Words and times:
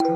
थी 0.00 0.10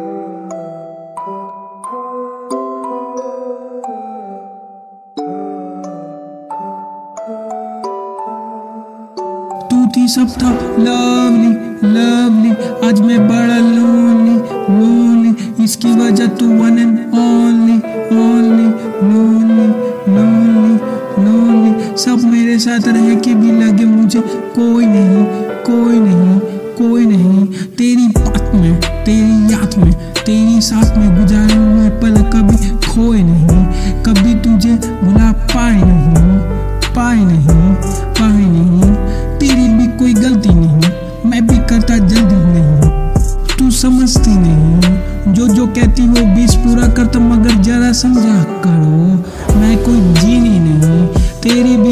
सब 10.08 10.28
था 10.42 10.50
लवली 10.78 11.48
लवली 11.88 12.50
आज 12.88 13.00
मैं 13.00 13.28
बड़ा 13.28 13.58
लोनली 13.58 14.34
लोनली 14.72 15.64
इसकी 15.64 15.92
वजह 15.92 16.26
तू 16.26 16.46
one 16.46 16.78
and 16.78 16.98
only 17.14 17.76
only 18.18 18.68
lonely 19.08 19.66
lonely 20.14 20.76
lonely 21.24 21.96
सब 21.96 22.24
मेरे 22.24 22.58
साथ 22.58 22.88
रह 22.88 23.14
के 23.14 23.34
भी 23.34 23.52
लगे 23.52 23.84
मुझे, 23.84 24.20
कोई 24.26 24.86
नहीं 24.86 25.24
कोई 25.62 26.00
नहीं 26.00 26.40
कोई 26.78 27.06
नहीं। 27.06 27.31
तेरी 27.52 28.06
बात 28.08 28.50
में, 28.54 28.80
तेरी 28.80 29.52
याद 29.52 29.78
में, 29.78 29.92
तेरी 30.26 30.60
साथ 30.60 30.96
में 30.98 31.08
गुजारे 31.16 31.54
हुए 31.54 31.88
पल 32.00 32.16
कभी 32.32 32.56
खोए 32.86 33.22
नहीं। 33.22 33.64
कभी 34.02 34.34
तुझे 34.34 34.74
भुला 35.04 35.32
पाए 35.32 35.80
नहीं 35.84 36.38
पाए 36.94 37.24
नहीं 37.24 37.74
पाए 38.18 38.44
नहीं। 38.44 38.94
तेरी 39.38 39.68
भी 39.68 39.86
कोई 39.98 40.14
गलती 40.14 40.48
नहीं, 40.48 41.30
मैं 41.30 41.46
भी 41.46 41.58
करता 41.58 41.96
जल्दी 41.98 42.36
नहीं। 42.36 42.90
तू 43.58 43.70
समझती 43.70 44.30
नहीं, 44.30 45.34
जो 45.34 45.48
जो 45.48 45.66
कहती 45.66 46.02
वो 46.02 46.24
बीस 46.36 46.54
पूरा 46.54 46.88
करता 46.88 47.18
मगर 47.18 47.62
जरा 47.62 47.92
समझा 47.92 48.42
करो, 48.64 49.58
मैं 49.60 49.76
कोई 49.84 50.00
जीनी 50.14 50.58
नहीं। 50.58 51.06
तेरे 51.42 51.76
बिन 51.76 51.91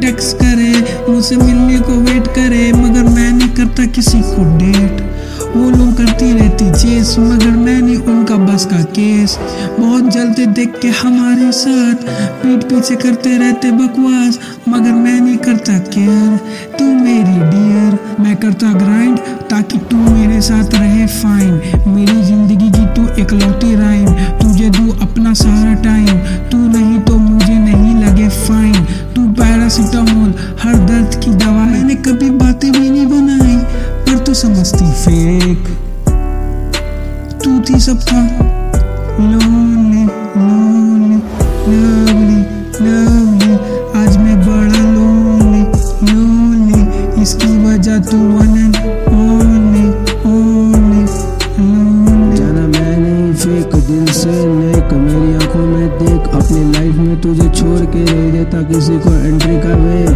टेक्स्ट 0.00 0.36
करे, 0.36 0.72
मुझसे 1.08 1.36
मिलने 1.36 1.78
को 1.80 2.00
वेट 2.02 2.26
करे, 2.36 2.72
मगर 2.72 3.08
मैं 3.10 3.30
नहीं 3.32 3.48
करता 3.56 3.86
किसी 3.92 4.20
को 4.24 4.44
डेट 4.58 5.08
वो 5.50 5.68
लोग 5.70 5.96
करती 5.96 6.30
रहती 6.32 6.70
चेस 6.72 7.14
मगर 7.18 7.56
मैं 7.56 7.80
नहीं 7.82 7.96
उनका 8.10 8.36
बस 8.38 8.64
का 8.70 8.82
केस 8.96 9.36
बहुत 9.78 10.08
जलते 10.14 10.44
देख 10.58 10.78
के 10.82 10.88
हमारे 10.98 11.50
साथ 11.52 12.04
पीठ 12.42 12.64
पीछे 12.64 12.96
करते 12.96 13.36
रहते 13.38 13.70
बकवास, 13.72 14.38
मगर 14.68 14.92
मैं 14.94 15.20
नहीं 15.20 15.36
करता 15.46 15.78
केयर 15.88 16.36
तू 16.78 16.84
मेरी 16.84 17.38
डियर 17.50 17.98
मैं 18.22 18.36
करता 18.36 18.72
ग्राइंड 18.74 19.18
ताकि 19.50 19.78
तू 19.90 19.96
मेरे 19.96 20.40
साथ 20.40 20.74
रहे 20.74 21.06
फाइन 21.16 21.60
मेरी 21.94 22.22
ज़िंदगी 22.22 22.70
की 22.70 22.86
तू 22.96 23.08
इकलौती 23.22 23.74
राइम 23.76 24.06
तुझे 24.42 24.70
दू 24.70 24.90
अपना 25.02 25.32
सारा 25.34 25.74
टाइम 25.82 26.18
तू 26.50 26.58
नहीं 26.68 26.98
तो 27.00 27.18
पैरासीटामोल 29.70 30.30
हर 30.60 30.74
दर्द 30.86 31.14
की 31.22 31.30
दवा। 31.38 31.64
मैंने 31.64 31.94
कभी 32.02 32.30
बातें 32.38 32.70
भी 32.72 32.88
नहीं 32.90 33.06
बनाई, 33.06 33.56
पर 34.04 34.18
तू 34.26 34.34
समझती 34.34 34.86
फेक 35.02 35.68
तू 37.44 37.50
थी 37.68 37.78
सब 37.80 38.00
था 38.08 38.22
लोनली 39.20 40.02
लोनली 40.40 41.18
लवली 41.70 42.40
लवली 42.82 43.52
आज 44.00 44.16
मैं 44.16 44.36
बड़ा 44.42 44.82
लोनली 44.90 45.62
लोनली 46.10 47.22
इसकी 47.22 47.56
वजह 47.64 47.98
तू 48.10 48.18
वन 48.18 48.54
ओनली 49.20 49.86
ओनली 50.32 51.04
जाना 52.36 52.66
मैं 52.66 52.96
नहीं 52.98 53.32
फेक 53.34 53.76
दिल 53.86 54.06
से 54.12 54.34
नेक 54.46 54.92
मेरी 55.06 55.29
देख, 56.00 56.28
अपनी 56.34 56.64
लाइफ 56.72 56.96
में 56.96 57.20
तुझे 57.20 57.48
छोड़ 57.50 57.84
के 57.86 58.04
नहीं 58.04 58.32
देता 58.32 58.62
किसी 58.62 58.98
को 58.98 59.14
एंट्री 59.14 59.56
का 59.60 59.74
वे। 59.76 60.06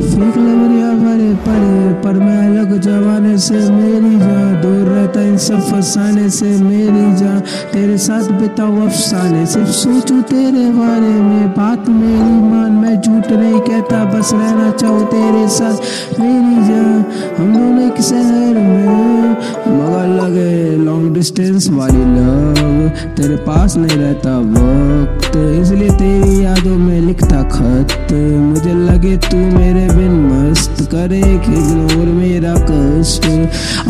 फेक 0.00 0.36
लवरिया 0.36 0.90
भरे 0.92 1.32
पड़े 1.46 1.92
पर 1.94 2.18
मैं 2.18 2.36
अलग 2.48 2.70
जमाने 2.80 3.36
से 3.38 3.54
मेरी 3.54 4.18
जान, 4.18 4.54
दूर 4.62 4.88
रहता 4.88 5.20
इन 5.20 5.36
सब 5.38 5.60
फसाने 5.60 6.28
से 6.30 6.46
मेरी 6.62 7.14
जान। 7.16 7.40
तेरे 7.72 7.98
साथ 7.98 8.30
बिताऊं 8.32 8.86
अफसाने, 8.86 9.44
सिर्फ़ 9.46 9.68
सोचूं 9.68 10.20
तेरे 10.22 10.64
बारे 10.70 11.12
में। 11.20 11.48
बात 11.50 11.88
मेरी 11.88 12.40
मान, 12.48 12.72
मैं 12.72 12.96
झूठ 13.00 13.30
नहीं 13.32 13.60
कहता, 13.60 14.04
बस 14.04 14.32
रहना 14.34 14.70
चाहूँ 14.70 15.04
तेरे 15.06 15.48
साथ 15.48 16.20
मेरी 16.20 16.66
जान। 16.68 17.04
हम 17.38 17.52
दोनों 17.52 17.86
एक 17.86 18.00
शहर 18.00 18.54
में 18.54 19.09
मगर 19.30 20.06
लगे 20.16 20.76
लॉन्ग 20.84 21.14
डिस्टेंस 21.14 21.68
वाली 21.70 22.04
लव 22.14 22.88
तेरे 23.16 23.36
पास 23.46 23.76
नहीं 23.76 23.96
रहता 23.98 24.38
वक्त, 24.54 25.36
इसलिए 25.62 25.90
तेरी 25.90 26.44
यादों 26.44 26.76
में 26.76 27.00
लिखता 27.00 27.42
खत। 27.52 28.12
मुझे 28.12 28.74
लगे 28.74 29.16
तू 29.26 29.36
मेरे 29.36 29.86
बिन 29.96 30.14
मस्त, 30.26 30.82
करे 30.92 31.20
इग्नोर 31.34 32.06
मेरा 32.14 32.54
कष्ट। 32.70 33.26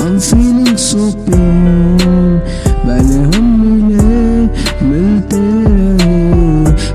I'm 0.00 0.16
feeling 0.26 0.76
so 0.82 1.04
pain 1.26 2.40
पहले 2.82 3.16
हम 3.30 3.46
मिले, 3.60 4.20
मिलते 4.86 5.40
रहे। 5.66 6.18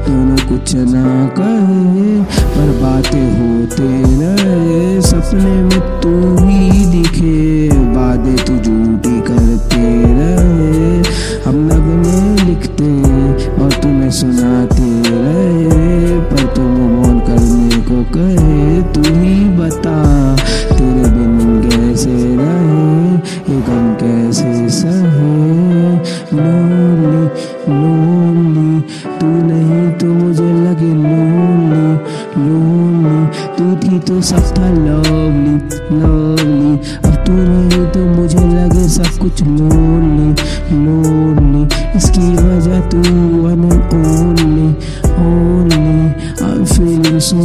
दोनों 0.06 0.38
कुछ 0.50 0.76
ना 0.94 1.04
करने 18.14 18.36
को 18.36 18.36
कहे 18.36 18.82
तू 18.94 19.02
ही 19.02 19.44
बता, 19.58 20.36
तेरे 20.72 21.10
बिन 21.10 21.62
कैसे 21.70 22.36
रहे, 22.36 23.14
ये 23.54 23.62
गम 23.62 23.94
कैसे 24.02 24.70
सहे? 24.70 25.66
लोनली 26.36 27.24
लोनली 27.70 28.82
तू 29.20 29.28
नहीं 29.28 29.92
तो 29.92 30.08
मुझे 30.08 30.44
लगे 30.44 30.94
लोनली 30.94 31.86
लोनली 32.46 33.26
तू 33.58 33.76
थी 33.76 34.00
तो 34.00 34.22
सब 34.22 34.54
था 34.58 34.70
लवली 34.70 35.56
लवली 36.00 36.74
अब 37.06 37.24
तू 37.26 37.34
नहीं 37.34 37.86
तो 37.92 38.06
मुझे 38.06 38.40
लगे 38.40 38.88
सब 38.88 39.18
कुछ 39.22 39.44
लोनली 39.44 40.30
लोनली 40.86 41.64
इसकी 41.98 42.34
वजह 42.34 42.80
तू 42.90 42.98
one 42.98 43.64
only 43.66 44.68
only 45.26 46.08
I 46.46 46.66
feeling 46.66 47.20
so 47.20 47.38